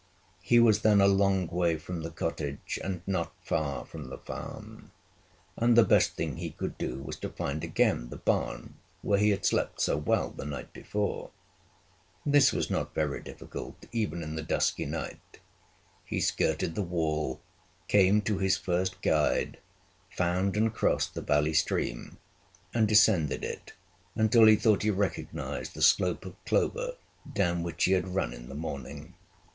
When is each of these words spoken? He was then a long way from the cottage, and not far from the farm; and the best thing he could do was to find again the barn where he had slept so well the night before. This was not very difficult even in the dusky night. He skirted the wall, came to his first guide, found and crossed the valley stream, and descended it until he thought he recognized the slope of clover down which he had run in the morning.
He 0.41 0.59
was 0.59 0.81
then 0.81 0.99
a 0.99 1.05
long 1.07 1.45
way 1.45 1.77
from 1.77 2.01
the 2.01 2.09
cottage, 2.09 2.79
and 2.83 3.03
not 3.05 3.35
far 3.43 3.85
from 3.85 4.05
the 4.09 4.17
farm; 4.17 4.89
and 5.55 5.77
the 5.77 5.83
best 5.83 6.13
thing 6.15 6.37
he 6.37 6.49
could 6.49 6.75
do 6.79 7.03
was 7.03 7.17
to 7.17 7.29
find 7.29 7.63
again 7.63 8.09
the 8.09 8.17
barn 8.17 8.77
where 9.03 9.19
he 9.19 9.29
had 9.29 9.45
slept 9.45 9.79
so 9.79 9.97
well 9.97 10.31
the 10.31 10.43
night 10.43 10.73
before. 10.73 11.29
This 12.25 12.51
was 12.51 12.67
not 12.71 12.95
very 12.95 13.21
difficult 13.21 13.85
even 13.91 14.23
in 14.23 14.33
the 14.35 14.41
dusky 14.41 14.87
night. 14.87 15.37
He 16.03 16.19
skirted 16.19 16.73
the 16.73 16.81
wall, 16.81 17.39
came 17.87 18.23
to 18.23 18.39
his 18.39 18.57
first 18.57 19.03
guide, 19.03 19.59
found 20.09 20.57
and 20.57 20.73
crossed 20.73 21.13
the 21.13 21.21
valley 21.21 21.53
stream, 21.53 22.17
and 22.73 22.87
descended 22.87 23.43
it 23.43 23.73
until 24.15 24.45
he 24.47 24.55
thought 24.55 24.81
he 24.81 24.89
recognized 24.89 25.75
the 25.75 25.81
slope 25.83 26.25
of 26.25 26.43
clover 26.43 26.95
down 27.31 27.61
which 27.61 27.83
he 27.83 27.91
had 27.91 28.07
run 28.15 28.33
in 28.33 28.49
the 28.49 28.55
morning. 28.55 29.13